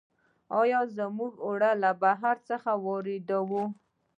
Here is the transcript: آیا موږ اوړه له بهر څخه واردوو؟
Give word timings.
آیا 0.59 0.79
موږ 1.17 1.33
اوړه 1.45 1.71
له 1.83 1.91
بهر 2.03 2.37
څخه 2.49 2.71
واردوو؟ 2.85 3.63